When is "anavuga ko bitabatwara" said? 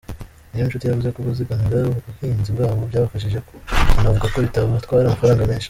3.99-5.05